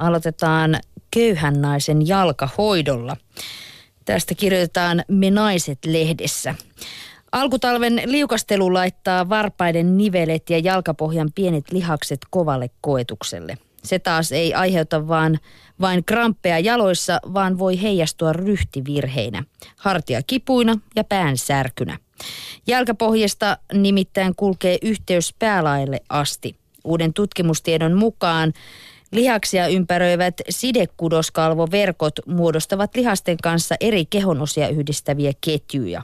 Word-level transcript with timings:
aloitetaan 0.00 0.76
köyhän 1.10 1.60
naisen 1.60 2.08
jalkahoidolla. 2.08 3.16
Tästä 4.04 4.34
kirjoitetaan 4.34 5.04
Me 5.08 5.30
naiset-lehdessä. 5.30 6.54
Alkutalven 7.32 8.02
liukastelu 8.04 8.74
laittaa 8.74 9.28
varpaiden 9.28 9.96
nivelet 9.96 10.50
ja 10.50 10.58
jalkapohjan 10.58 11.30
pienet 11.34 11.72
lihakset 11.72 12.20
kovalle 12.30 12.70
koetukselle. 12.80 13.58
Se 13.84 13.98
taas 13.98 14.32
ei 14.32 14.54
aiheuta 14.54 15.08
vaan 15.08 15.38
vain 15.80 16.04
kramppeja 16.04 16.58
jaloissa, 16.58 17.20
vaan 17.34 17.58
voi 17.58 17.82
heijastua 17.82 18.32
ryhtivirheinä, 18.32 19.44
hartia 19.76 20.22
kipuina 20.26 20.78
ja 20.96 21.04
pään 21.04 21.38
särkynä. 21.38 21.98
Jalkapohjasta 22.66 23.58
nimittäin 23.72 24.34
kulkee 24.36 24.78
yhteys 24.82 25.34
päälaille 25.38 26.00
asti. 26.08 26.56
Uuden 26.84 27.12
tutkimustiedon 27.12 27.94
mukaan 27.94 28.52
lihaksia 29.12 29.68
ympäröivät 29.68 30.34
sidekudoskalvoverkot 30.48 32.14
muodostavat 32.26 32.96
lihasten 32.96 33.36
kanssa 33.42 33.74
eri 33.80 34.06
kehonosia 34.06 34.68
yhdistäviä 34.68 35.32
ketjuja. 35.40 36.02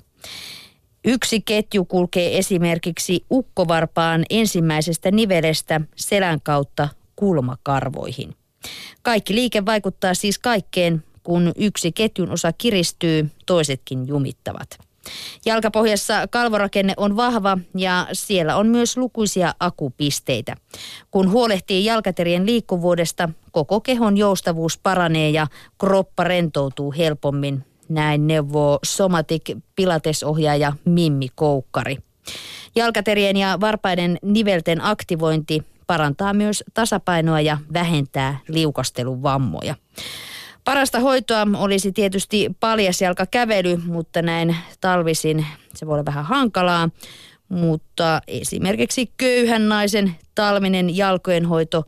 Yksi 1.04 1.40
ketju 1.40 1.84
kulkee 1.84 2.38
esimerkiksi 2.38 3.24
ukkovarpaan 3.30 4.24
ensimmäisestä 4.30 5.10
nivelestä 5.10 5.80
selän 5.96 6.40
kautta 6.42 6.88
kulmakarvoihin. 7.16 8.34
Kaikki 9.02 9.34
liike 9.34 9.66
vaikuttaa 9.66 10.14
siis 10.14 10.38
kaikkeen, 10.38 11.04
kun 11.22 11.52
yksi 11.56 11.92
ketjun 11.92 12.30
osa 12.30 12.52
kiristyy, 12.52 13.30
toisetkin 13.46 14.08
jumittavat. 14.08 14.78
Jalkapohjassa 15.46 16.26
kalvorakenne 16.30 16.94
on 16.96 17.16
vahva 17.16 17.58
ja 17.76 18.06
siellä 18.12 18.56
on 18.56 18.66
myös 18.66 18.96
lukuisia 18.96 19.54
akupisteitä. 19.60 20.56
Kun 21.10 21.30
huolehtii 21.30 21.84
jalkaterien 21.84 22.46
liikkuvuudesta, 22.46 23.28
koko 23.52 23.80
kehon 23.80 24.16
joustavuus 24.16 24.78
paranee 24.78 25.30
ja 25.30 25.46
kroppa 25.78 26.24
rentoutuu 26.24 26.92
helpommin. 26.92 27.64
Näin 27.88 28.26
neuvoo 28.26 28.78
Somatic 28.84 29.56
Pilates-ohjaaja 29.76 30.72
Mimmi 30.84 31.28
Koukkari. 31.34 31.96
Jalkaterien 32.76 33.36
ja 33.36 33.58
varpaiden 33.60 34.18
nivelten 34.22 34.84
aktivointi 34.84 35.62
parantaa 35.86 36.34
myös 36.34 36.64
tasapainoa 36.74 37.40
ja 37.40 37.58
vähentää 37.72 38.38
liukastelun 38.48 39.22
vammoja. 39.22 39.74
Parasta 40.66 41.00
hoitoa 41.00 41.46
olisi 41.56 41.92
tietysti 41.92 42.50
paljasjalkakävely, 42.60 43.76
mutta 43.76 44.22
näin 44.22 44.56
talvisin 44.80 45.46
se 45.74 45.86
voi 45.86 45.94
olla 45.94 46.04
vähän 46.04 46.24
hankalaa. 46.24 46.88
Mutta 47.48 48.20
esimerkiksi 48.28 49.12
köyhän 49.16 49.68
naisen 49.68 50.16
talvinen 50.34 50.96
jalkojen 50.96 51.46
hoito 51.46 51.84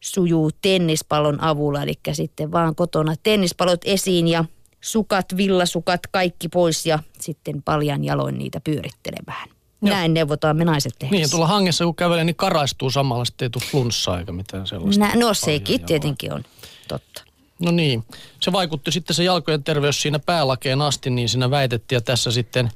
sujuu 0.00 0.50
tennispallon 0.62 1.42
avulla. 1.42 1.82
Eli 1.82 1.92
sitten 2.12 2.52
vaan 2.52 2.74
kotona 2.74 3.14
tennispallot 3.22 3.80
esiin 3.84 4.28
ja 4.28 4.44
sukat, 4.80 5.36
villasukat, 5.36 6.00
kaikki 6.10 6.48
pois 6.48 6.86
ja 6.86 6.98
sitten 7.20 7.62
paljan 7.62 8.04
jaloin 8.04 8.38
niitä 8.38 8.60
pyörittelemään. 8.60 9.48
Joo. 9.82 9.94
Näin 9.94 10.14
neuvotaan 10.14 10.56
me 10.56 10.64
naiset 10.64 10.92
tehdä. 10.98 11.16
Niin, 11.16 11.30
tuolla 11.30 11.46
hangessa 11.46 11.84
kun 11.84 11.96
kävelee, 11.96 12.24
niin 12.24 12.36
karaistuu 12.36 12.90
samalla, 12.90 13.24
sitten 13.24 13.46
ei 13.46 13.50
tule 13.50 13.64
flunssaa 13.70 14.18
eikä 14.18 14.32
mitään 14.32 14.66
sellaista. 14.66 15.04
Nä, 15.04 15.12
no 15.14 15.34
sekin 15.34 15.84
tietenkin 15.84 16.32
on 16.32 16.44
totta. 16.88 17.27
No 17.58 17.70
niin, 17.70 18.04
se 18.40 18.52
vaikutti 18.52 18.92
sitten 18.92 19.16
se 19.16 19.24
jalkojen 19.24 19.64
terveys 19.64 20.02
siinä 20.02 20.18
päälakeen 20.18 20.82
asti, 20.82 21.10
niin 21.10 21.28
siinä 21.28 21.50
väitettiin 21.50 21.96
ja 21.96 22.00
tässä 22.00 22.30
sitten 22.30 22.70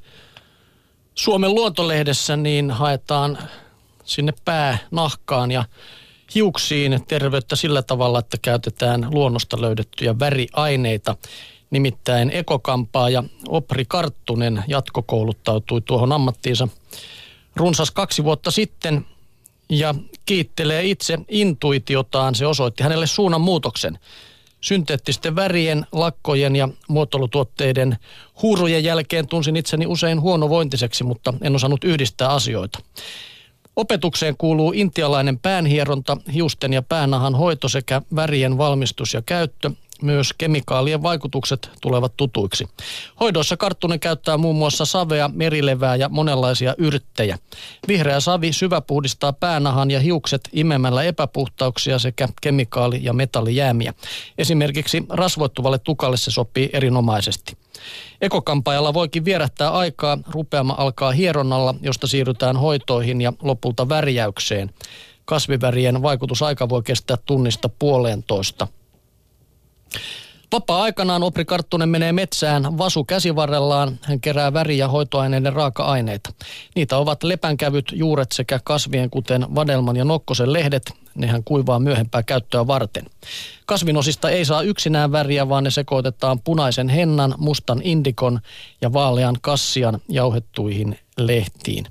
Suomen 1.14 1.54
luontolehdessä 1.54 2.36
niin 2.36 2.70
haetaan 2.70 3.38
sinne 4.04 4.32
päänahkaan 4.44 5.50
ja 5.50 5.64
hiuksiin 6.34 7.04
terveyttä 7.08 7.56
sillä 7.56 7.82
tavalla, 7.82 8.18
että 8.18 8.36
käytetään 8.42 9.08
luonnosta 9.10 9.60
löydettyjä 9.60 10.18
väriaineita. 10.18 11.16
Nimittäin 11.70 12.30
ekokampaa 12.30 13.10
ja 13.10 13.24
Opri 13.48 13.84
Karttunen 13.84 14.64
jatkokouluttautui 14.68 15.80
tuohon 15.80 16.12
ammattiinsa 16.12 16.68
runsas 17.56 17.90
kaksi 17.90 18.24
vuotta 18.24 18.50
sitten 18.50 19.06
ja 19.68 19.94
kiittelee 20.26 20.84
itse 20.84 21.18
intuitiotaan. 21.28 22.34
Se 22.34 22.46
osoitti 22.46 22.82
hänelle 22.82 23.06
suunnan 23.06 23.40
muutoksen 23.40 23.98
synteettisten 24.62 25.36
värien, 25.36 25.86
lakkojen 25.92 26.56
ja 26.56 26.68
muotoilutuotteiden 26.88 27.96
huurujen 28.42 28.84
jälkeen 28.84 29.28
tunsin 29.28 29.56
itseni 29.56 29.86
usein 29.86 30.20
huonovointiseksi, 30.20 31.04
mutta 31.04 31.34
en 31.42 31.54
osannut 31.54 31.84
yhdistää 31.84 32.28
asioita. 32.28 32.78
Opetukseen 33.76 34.36
kuuluu 34.36 34.72
intialainen 34.74 35.38
päänhieronta, 35.38 36.16
hiusten 36.34 36.72
ja 36.72 36.82
päänahan 36.82 37.34
hoito 37.34 37.68
sekä 37.68 38.02
värien 38.16 38.58
valmistus 38.58 39.14
ja 39.14 39.22
käyttö, 39.22 39.70
myös 40.02 40.32
kemikaalien 40.38 41.02
vaikutukset 41.02 41.70
tulevat 41.80 42.12
tutuiksi. 42.16 42.68
Hoidossa 43.20 43.56
Karttunen 43.56 44.00
käyttää 44.00 44.36
muun 44.36 44.56
muassa 44.56 44.84
savea, 44.84 45.30
merilevää 45.34 45.96
ja 45.96 46.08
monenlaisia 46.08 46.74
yrttejä. 46.78 47.38
Vihreä 47.88 48.20
savi 48.20 48.52
syväpuhdistaa 48.52 49.32
päänahan 49.32 49.90
ja 49.90 50.00
hiukset 50.00 50.40
imemällä 50.52 51.02
epäpuhtauksia 51.02 51.98
sekä 51.98 52.28
kemikaali- 52.40 53.04
ja 53.04 53.12
metallijäämiä. 53.12 53.94
Esimerkiksi 54.38 55.04
rasvoittuvalle 55.08 55.78
tukalle 55.78 56.16
se 56.16 56.30
sopii 56.30 56.70
erinomaisesti. 56.72 57.56
Ekokampaajalla 58.20 58.94
voikin 58.94 59.24
vierähtää 59.24 59.70
aikaa, 59.70 60.18
rupeama 60.30 60.74
alkaa 60.78 61.12
hieronnalla, 61.12 61.74
josta 61.80 62.06
siirrytään 62.06 62.56
hoitoihin 62.56 63.20
ja 63.20 63.32
lopulta 63.42 63.88
värjäykseen. 63.88 64.70
Kasvivärien 65.24 66.02
vaikutusaika 66.02 66.68
voi 66.68 66.82
kestää 66.82 67.16
tunnista 67.26 67.68
puoleentoista. 67.68 68.68
Vapaa-aikanaan 70.52 71.22
Opri 71.22 71.44
Karttunen 71.44 71.88
menee 71.88 72.12
metsään 72.12 72.78
vasu 72.78 73.04
käsivarrellaan. 73.04 73.98
Hän 74.02 74.20
kerää 74.20 74.52
väri- 74.52 74.78
ja 74.78 74.88
hoitoaineiden 74.88 75.52
raaka-aineita. 75.52 76.30
Niitä 76.74 76.96
ovat 76.96 77.22
lepänkävyt, 77.22 77.84
juuret 77.92 78.32
sekä 78.32 78.60
kasvien 78.64 79.10
kuten 79.10 79.54
vadelman 79.54 79.96
ja 79.96 80.04
nokkosen 80.04 80.52
lehdet. 80.52 80.92
Nehän 81.14 81.44
kuivaa 81.44 81.78
myöhempää 81.78 82.22
käyttöä 82.22 82.66
varten. 82.66 83.04
Kasvinosista 83.66 84.30
ei 84.30 84.44
saa 84.44 84.62
yksinään 84.62 85.12
väriä, 85.12 85.48
vaan 85.48 85.64
ne 85.64 85.70
sekoitetaan 85.70 86.40
punaisen 86.40 86.88
hennan, 86.88 87.34
mustan 87.38 87.80
indikon 87.84 88.40
ja 88.80 88.92
vaalean 88.92 89.36
kassian 89.40 90.00
jauhettuihin 90.08 90.98
lehtiin. 91.18 91.86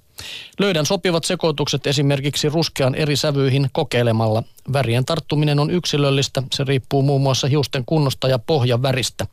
Löydän 0.60 0.86
sopivat 0.86 1.24
sekoitukset 1.24 1.88
esimerkiksi 1.88 2.50
ruskean 2.50 2.96
eri 2.96 3.16
sävyihin 3.16 3.70
kokeilemalla. 3.72 4.44
Värien 4.74 5.06
tarttuminen 5.06 5.60
on 5.60 5.72
yksilöllistä. 5.72 6.44
Se 6.54 6.64
riippuu 6.64 7.02
muun 7.02 7.22
muassa 7.22 7.48
hiusten 7.48 7.84
kunnosta 7.86 8.28
ja 8.28 8.40
pohjan 8.40 8.82
väristä. 8.82 9.28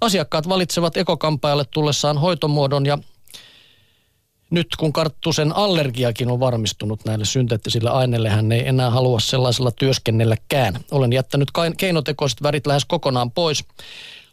Asiakkaat 0.00 0.48
valitsevat 0.48 0.96
ekokampaajalle 0.96 1.64
tullessaan 1.70 2.18
hoitomuodon 2.18 2.86
ja 2.86 2.98
nyt 4.50 4.66
kun 4.78 4.92
karttusen 4.92 5.56
allergiakin 5.56 6.30
on 6.30 6.40
varmistunut 6.40 7.04
näille 7.04 7.24
synteettisille 7.24 7.90
aineille, 7.90 8.28
hän 8.28 8.52
ei 8.52 8.68
enää 8.68 8.90
halua 8.90 9.20
sellaisella 9.20 9.70
työskennelläkään. 9.70 10.80
Olen 10.90 11.12
jättänyt 11.12 11.48
keinotekoiset 11.76 12.42
värit 12.42 12.66
lähes 12.66 12.84
kokonaan 12.84 13.30
pois. 13.30 13.64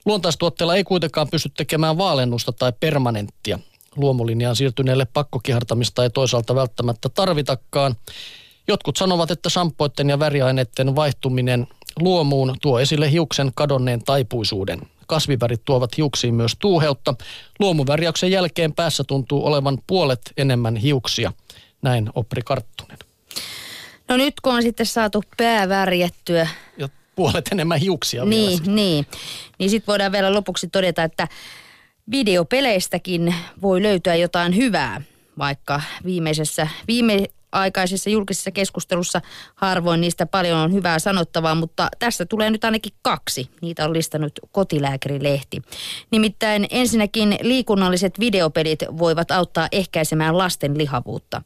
Luontaistuotteella 0.06 0.75
ei 0.75 0.84
kuitenkaan 0.84 1.30
pysty 1.30 1.50
tekemään 1.58 1.97
vaalennusta 1.97 2.52
tai 2.52 2.74
permanenttia 2.80 3.59
luomulinjaan 3.96 4.56
siirtyneelle 4.56 5.06
pakkokihartamista 5.06 6.03
ei 6.03 6.09
toisaalta 6.09 6.56
välttämättä 6.56 7.09
tarvitakaan. 7.09 7.96
Jotkut 8.68 8.97
sanovat, 8.97 9.31
että 9.31 9.50
sampoitten 9.50 10.09
ja 10.09 10.19
väriaineiden 10.19 10.96
vaihtuminen 10.96 11.68
luomuun 12.00 12.56
tuo 12.62 12.79
esille 12.79 13.12
hiuksen 13.12 13.52
kadonneen 13.56 14.03
taipuisuuden. 14.03 14.81
Kasvivärit 15.07 15.62
tuovat 15.66 15.97
hiuksiin 15.97 16.34
myös 16.34 16.52
tuuheutta. 16.59 17.16
Luomuvärjäyksen 17.59 18.31
jälkeen 18.31 18.74
päässä 18.74 19.03
tuntuu 19.03 19.46
olevan 19.46 19.78
puolet 19.88 20.22
enemmän 20.38 20.75
hiuksia. 20.75 21.34
Näin 21.81 22.09
Opri 22.16 22.41
Karttunen. 22.41 22.97
No 24.08 24.18
nyt 24.18 24.34
kun 24.41 24.53
on 24.53 24.62
sitten 24.62 24.85
saatu 24.85 25.23
pää 25.38 25.69
värjättyä. 25.69 26.47
Ja 26.78 26.90
puolet 27.16 27.47
enemmän 27.52 27.79
hiuksia 27.79 28.26
Niin, 28.26 28.59
vielä 28.59 28.76
niin. 28.76 29.05
Niin 29.59 29.70
sitten 29.70 29.87
voidaan 29.87 30.11
vielä 30.11 30.34
lopuksi 30.34 30.67
todeta, 30.67 31.03
että 31.03 31.28
videopeleistäkin 32.12 33.36
voi 33.62 33.82
löytyä 33.82 34.16
jotain 34.16 34.56
hyvää, 34.56 35.02
vaikka 35.38 35.82
viimeisessä, 36.06 36.68
viime, 36.88 37.28
aikaisessa 37.52 38.09
julkisessa 38.09 38.52
keskustelussa 38.52 39.22
harvoin 39.56 40.02
niistä 40.02 40.26
paljon 40.26 40.59
on 40.59 40.74
hyvää 40.74 41.00
sanottavaa, 41.00 41.56
mutta 41.56 41.90
tässä 42.00 42.26
tulee 42.26 42.50
nyt 42.50 42.66
ainakin 42.66 42.94
kaksi. 43.02 43.50
Niitä 43.62 43.86
on 43.86 43.94
listannut 43.94 44.40
kotilääkärilehti. 44.52 45.62
Nimittäin 46.12 46.68
ensinnäkin 46.70 47.36
liikunnalliset 47.42 48.20
videopelit 48.20 48.80
voivat 48.97 49.32
auttaa 49.32 49.68
ehkäisemään 49.72 50.38
lasten 50.38 50.78
lihavuutta. 50.78 51.42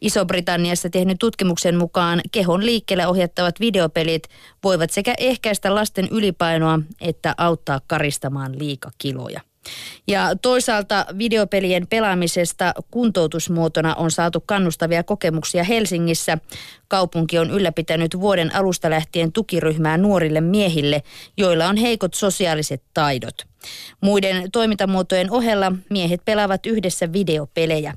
Iso-Britanniassa 0.00 0.90
tehnyt 0.90 1.18
tutkimuksen 1.18 1.78
mukaan 1.78 2.20
kehon 2.32 2.66
liikkeelle 2.66 3.06
ohjattavat 3.06 3.60
videopelit 3.60 4.22
voivat 4.64 4.90
sekä 4.90 5.14
ehkäistä 5.18 5.74
lasten 5.74 6.08
ylipainoa 6.10 6.80
että 7.00 7.34
auttaa 7.38 7.80
karistamaan 7.86 8.58
liikakiloja. 8.58 9.40
Ja 10.08 10.36
toisaalta 10.42 11.06
videopelien 11.18 11.86
pelaamisesta 11.86 12.74
kuntoutusmuotona 12.90 13.94
on 13.94 14.10
saatu 14.10 14.40
kannustavia 14.46 15.02
kokemuksia 15.02 15.64
Helsingissä. 15.64 16.38
Kaupunki 16.88 17.38
on 17.38 17.50
ylläpitänyt 17.50 18.20
vuoden 18.20 18.54
alusta 18.54 18.90
lähtien 18.90 19.32
tukiryhmää 19.32 19.98
nuorille 19.98 20.40
miehille, 20.40 21.02
joilla 21.36 21.66
on 21.66 21.76
heikot 21.76 22.14
sosiaaliset 22.14 22.82
taidot. 22.94 23.49
Muiden 24.00 24.50
toimintamuotojen 24.50 25.30
ohella 25.30 25.72
miehet 25.90 26.24
pelaavat 26.24 26.66
yhdessä 26.66 27.12
videopelejä. 27.12 27.94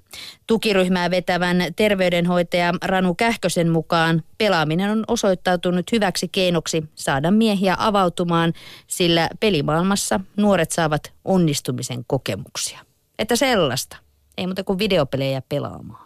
Tukiryhmää 0.48 1.12
vetävän 1.12 1.58
terveydenhoitaja 1.76 2.74
Ranu 2.84 3.16
Kähkösen 3.16 3.70
mukaan 3.70 4.24
pelaaminen 4.38 4.92
on 4.92 5.04
osoittautunut 5.08 5.92
hyväksi 5.92 6.28
keinoksi 6.28 6.84
saada 6.96 7.32
miehiä 7.32 7.76
avautumaan, 7.80 8.54
sillä 8.88 9.30
pelimaailmassa 9.40 10.20
nuoret 10.38 10.72
saavat 10.72 11.14
onnistumisen 11.26 12.06
kokemuksia. 12.08 12.80
Että 13.20 13.36
sellaista. 13.36 13.98
Ei 14.38 14.48
muuta 14.48 14.64
kuin 14.64 14.80
videopelejä 14.80 15.42
pelaamaan. 15.50 16.03